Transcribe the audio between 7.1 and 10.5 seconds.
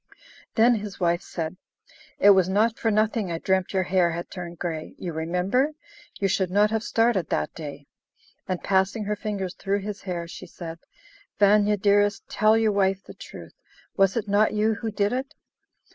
that day." And passing her fingers through his hair, she